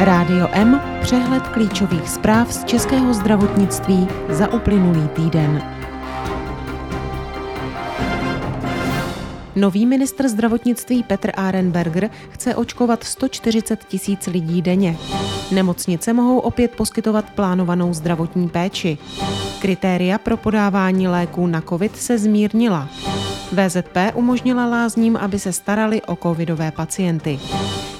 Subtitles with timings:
[0.00, 5.62] Rádio M, přehled klíčových zpráv z českého zdravotnictví za uplynulý týden.
[9.56, 14.96] Nový ministr zdravotnictví Petr Arenberger chce očkovat 140 tisíc lidí denně.
[15.52, 18.98] Nemocnice mohou opět poskytovat plánovanou zdravotní péči.
[19.58, 22.88] Kritéria pro podávání léků na COVID se zmírnila.
[23.52, 27.40] VZP umožnila lázním, aby se starali o covidové pacienty.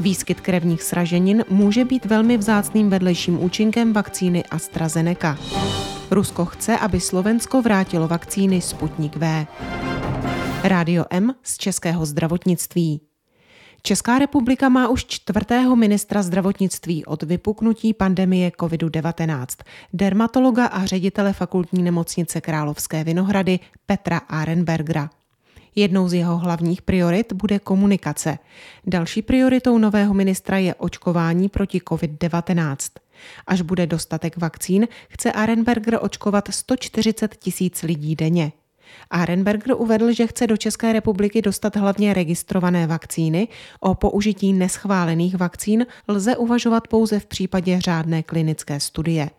[0.00, 5.38] Výskyt krevních sraženin může být velmi vzácným vedlejším účinkem vakcíny AstraZeneca.
[6.10, 9.46] Rusko chce, aby Slovensko vrátilo vakcíny Sputnik V.
[10.64, 13.00] Rádio M z českého zdravotnictví.
[13.82, 19.46] Česká republika má už čtvrtého ministra zdravotnictví od vypuknutí pandemie COVID-19,
[19.92, 25.10] dermatologa a ředitele fakultní nemocnice Královské Vinohrady Petra Arenbergera.
[25.74, 28.38] Jednou z jeho hlavních priorit bude komunikace.
[28.86, 32.76] Další prioritou nového ministra je očkování proti COVID-19.
[33.46, 38.52] Až bude dostatek vakcín, chce Arenberger očkovat 140 tisíc lidí denně.
[39.10, 43.48] Arenberger uvedl, že chce do České republiky dostat hlavně registrované vakcíny.
[43.80, 49.30] O použití neschválených vakcín lze uvažovat pouze v případě řádné klinické studie.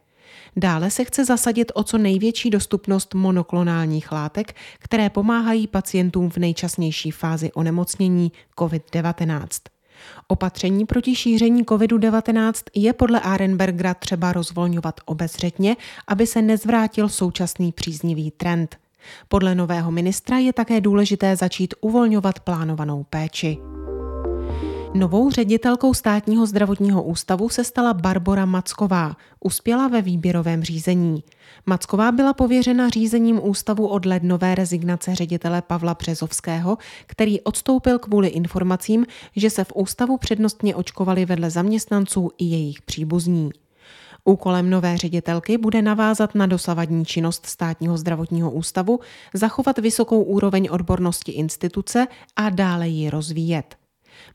[0.56, 7.12] Dále se chce zasadit o co největší dostupnost monoklonálních látek, které pomáhají pacientům v nejčasnější
[7.12, 9.48] fázi onemocnění COVID-19.
[10.28, 15.76] Opatření proti šíření COVID-19 je podle Arenbergera třeba rozvolňovat obezřetně,
[16.08, 18.78] aby se nezvrátil současný příznivý trend.
[19.28, 23.58] Podle nového ministra je také důležité začít uvolňovat plánovanou péči.
[24.96, 29.16] Novou ředitelkou státního zdravotního ústavu se stala Barbora Macková.
[29.40, 31.24] Uspěla ve výběrovém řízení.
[31.66, 39.06] Macková byla pověřena řízením ústavu od lednové rezignace ředitele Pavla Březovského, který odstoupil kvůli informacím,
[39.36, 43.52] že se v ústavu přednostně očkovali vedle zaměstnanců i jejich příbuzní.
[44.26, 49.00] Úkolem nové ředitelky bude navázat na dosavadní činnost státního zdravotního ústavu,
[49.34, 53.83] zachovat vysokou úroveň odbornosti instituce a dále ji rozvíjet.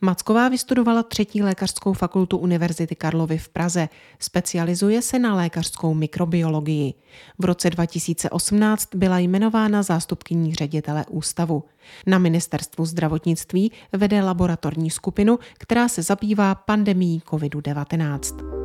[0.00, 3.89] Macková vystudovala třetí lékařskou fakultu Univerzity Karlovy v Praze.
[4.19, 6.94] Specializuje se na lékařskou mikrobiologii.
[7.39, 11.65] V roce 2018 byla jmenována zástupkyní ředitele ústavu.
[12.06, 18.58] Na ministerstvu zdravotnictví vede laboratorní skupinu, která se zabývá pandemí COVID-19.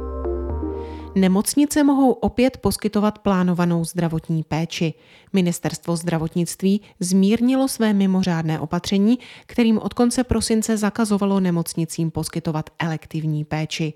[1.16, 4.94] Nemocnice mohou opět poskytovat plánovanou zdravotní péči.
[5.34, 13.94] Ministerstvo zdravotnictví zmírnilo své mimořádné opatření, kterým od konce prosince zakazovalo nemocnicím poskytovat elektivní péči.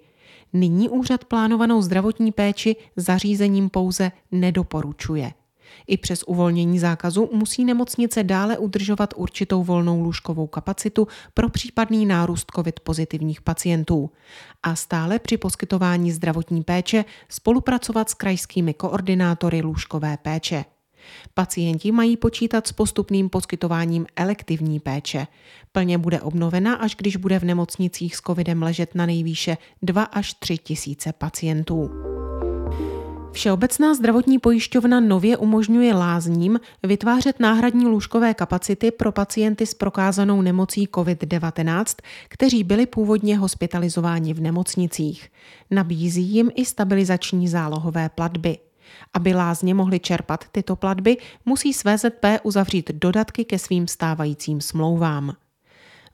[0.53, 5.33] Nyní úřad plánovanou zdravotní péči zařízením pouze nedoporučuje.
[5.87, 12.51] I přes uvolnění zákazu musí nemocnice dále udržovat určitou volnou lůžkovou kapacitu pro případný nárůst
[12.55, 14.11] COVID pozitivních pacientů
[14.63, 20.65] a stále při poskytování zdravotní péče spolupracovat s krajskými koordinátory lůžkové péče.
[21.33, 25.27] Pacienti mají počítat s postupným poskytováním elektivní péče.
[25.71, 30.33] Plně bude obnovena, až když bude v nemocnicích s covidem ležet na nejvýše 2 až
[30.33, 31.89] 3 tisíce pacientů.
[33.37, 40.87] Všeobecná zdravotní pojišťovna nově umožňuje lázním vytvářet náhradní lůžkové kapacity pro pacienty s prokázanou nemocí
[40.87, 41.85] COVID-19,
[42.29, 45.29] kteří byli původně hospitalizováni v nemocnicích.
[45.71, 48.57] Nabízí jim i stabilizační zálohové platby.
[49.13, 55.33] Aby lázně mohly čerpat tyto platby, musí své ZP uzavřít dodatky ke svým stávajícím smlouvám.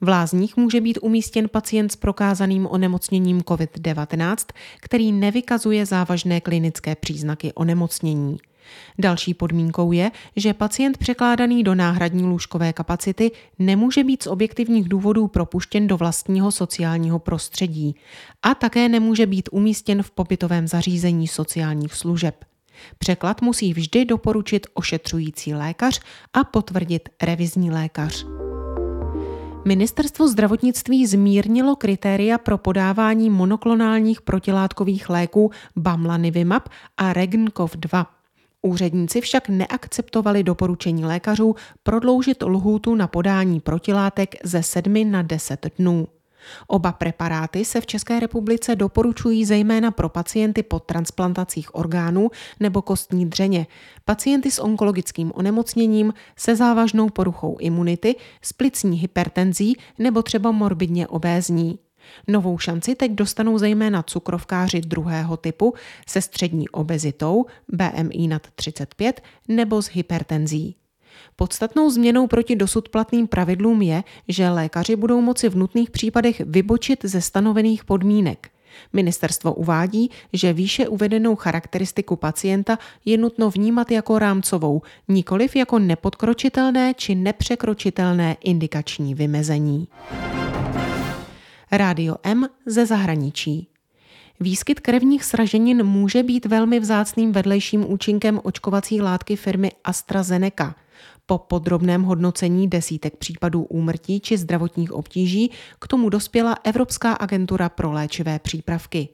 [0.04, 4.36] V lázních může být umístěn pacient s prokázaným onemocněním COVID-19,
[4.82, 8.38] který nevykazuje závažné klinické příznaky onemocnění.
[9.00, 15.28] Další podmínkou je, že pacient překládaný do náhradní lůžkové kapacity nemůže být z objektivních důvodů
[15.28, 17.96] propuštěn do vlastního sociálního prostředí
[18.42, 22.46] a také nemůže být umístěn v pobytovém zařízení sociálních služeb.
[22.98, 26.02] Překlad musí vždy doporučit ošetřující lékař
[26.34, 28.26] a potvrdit revizní lékař.
[29.66, 38.08] Ministerstvo zdravotnictví zmírnilo kritéria pro podávání monoklonálních protilátkových léků Bamlanivimab a Regenkov 2.
[38.62, 46.08] Úředníci však neakceptovali doporučení lékařů prodloužit lhůtu na podání protilátek ze 7 na 10 dnů.
[46.68, 53.26] Oba preparáty se v České republice doporučují zejména pro pacienty po transplantacích orgánů nebo kostní
[53.26, 53.68] dřeně,
[54.06, 61.80] pacienty s onkologickým onemocněním, se závažnou poruchou imunity, s plicní hypertenzí nebo třeba morbidně obézní.
[62.28, 65.74] Novou šanci teď dostanou zejména cukrovkáři druhého typu
[66.08, 70.76] se střední obezitou, BMI nad 35 nebo s hypertenzí.
[71.36, 77.00] Podstatnou změnou proti dosud platným pravidlům je, že lékaři budou moci v nutných případech vybočit
[77.06, 78.50] ze stanovených podmínek.
[78.94, 86.94] Ministerstvo uvádí, že výše uvedenou charakteristiku pacienta je nutno vnímat jako rámcovou, nikoliv jako nepodkročitelné
[86.94, 89.88] či nepřekročitelné indikační vymezení.
[91.72, 93.68] Rádio M ze zahraničí.
[94.40, 100.76] Výskyt krevních sraženin může být velmi vzácným vedlejším účinkem očkovací látky firmy AstraZeneca.
[101.26, 107.92] Po podrobném hodnocení desítek případů úmrtí či zdravotních obtíží k tomu dospěla Evropská agentura pro
[107.92, 109.10] léčivé přípravky.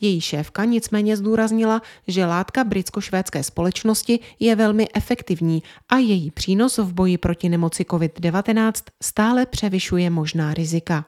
[0.00, 6.92] Její šéfka nicméně zdůraznila, že látka britsko-švédské společnosti je velmi efektivní a její přínos v
[6.92, 8.72] boji proti nemoci COVID-19
[9.02, 11.04] stále převyšuje možná rizika.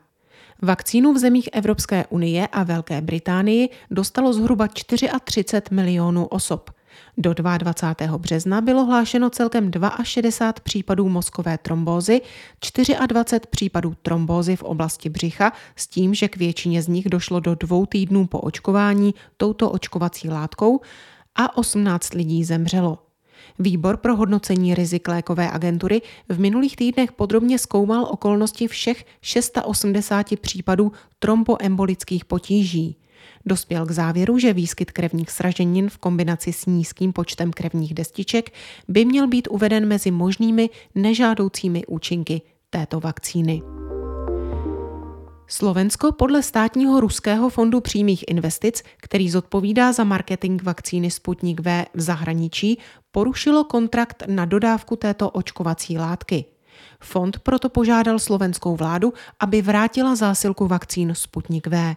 [0.63, 6.71] Vakcínu v zemích Evropské unie a Velké Británii dostalo zhruba 34 milionů osob.
[7.19, 8.19] Do 22.
[8.19, 9.71] března bylo hlášeno celkem
[10.03, 12.21] 62 případů mozkové trombózy,
[13.07, 17.55] 24 případů trombózy v oblasti břicha, s tím, že k většině z nich došlo do
[17.55, 20.81] dvou týdnů po očkování touto očkovací látkou
[21.35, 22.99] a 18 lidí zemřelo.
[23.59, 30.93] Výbor pro hodnocení rizik lékové agentury v minulých týdnech podrobně zkoumal okolnosti všech 680 případů
[31.19, 32.97] tromboembolických potíží.
[33.47, 38.53] Dospěl k závěru, že výskyt krevních sraženin v kombinaci s nízkým počtem krevních destiček
[38.89, 43.63] by měl být uveden mezi možnými nežádoucími účinky této vakcíny.
[45.47, 52.01] Slovensko podle státního ruského fondu přímých investic, který zodpovídá za marketing vakcíny Sputnik V v
[52.01, 52.79] zahraničí,
[53.11, 56.45] porušilo kontrakt na dodávku této očkovací látky.
[57.01, 61.95] Fond proto požádal slovenskou vládu, aby vrátila zásilku vakcín Sputnik V.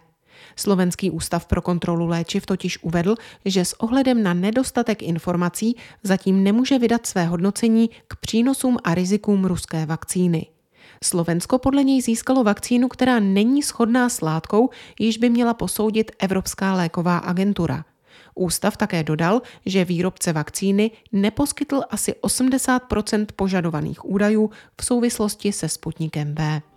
[0.56, 3.14] Slovenský ústav pro kontrolu léčiv totiž uvedl,
[3.44, 9.44] že s ohledem na nedostatek informací zatím nemůže vydat své hodnocení k přínosům a rizikům
[9.44, 10.46] ruské vakcíny.
[11.04, 16.74] Slovensko podle něj získalo vakcínu, která není shodná s látkou, již by měla posoudit Evropská
[16.74, 17.84] léková agentura.
[18.34, 24.50] Ústav také dodal, že výrobce vakcíny neposkytl asi 80% požadovaných údajů
[24.80, 26.73] v souvislosti se Sputnikem V.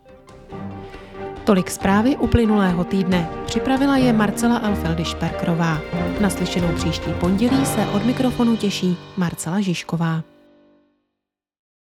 [1.48, 3.30] Tolik zprávy uplynulého týdne.
[3.46, 5.78] Připravila je Marcela Alfeldy-Šperkrová.
[6.22, 10.24] Naslyšenou příští pondělí se od mikrofonu těší Marcela Žižková.